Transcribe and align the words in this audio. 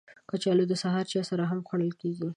کچالو 0.29 0.63
د 0.67 0.73
سهار 0.83 1.05
چای 1.11 1.23
سره 1.31 1.43
هم 1.51 1.59
خوړل 1.67 1.91
کېږي 2.01 2.29